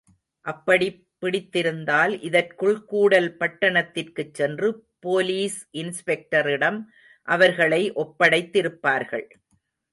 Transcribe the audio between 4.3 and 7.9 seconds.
சென்று, போலீஸ் இன்ஸ்பெக்டரிடம் அவர்களை